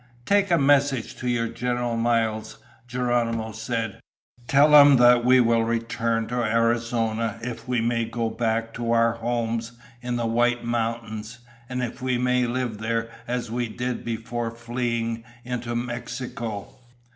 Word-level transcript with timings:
"Take 0.25 0.49
a 0.49 0.57
message 0.57 1.15
to 1.17 1.29
your 1.29 1.47
General 1.47 1.95
Miles," 1.95 2.57
Geronimo 2.87 3.51
said. 3.51 3.99
"Tell 4.47 4.75
him 4.81 4.97
that 4.97 5.23
we 5.23 5.39
will 5.39 5.63
return 5.63 6.25
to 6.29 6.43
Arizona 6.43 7.37
if 7.43 7.67
we 7.67 7.81
may 7.81 8.05
go 8.05 8.27
back 8.31 8.73
to 8.73 8.93
our 8.93 9.11
homes 9.17 9.73
in 10.01 10.15
the 10.15 10.25
White 10.25 10.63
Mountains, 10.63 11.37
and 11.69 11.83
if 11.83 12.01
we 12.01 12.17
may 12.17 12.47
live 12.47 12.79
there 12.79 13.11
as 13.27 13.51
we 13.51 13.67
did 13.69 14.03
before 14.03 14.49
fleeing 14.49 15.23
into 15.45 15.75
Mexico." 15.75 16.79